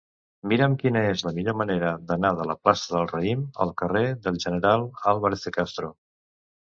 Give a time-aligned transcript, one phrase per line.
[0.51, 4.39] Mira'm quina és la millor manera d'anar de la plaça del Raïm al carrer del
[4.47, 5.91] General Álvarez de Castro.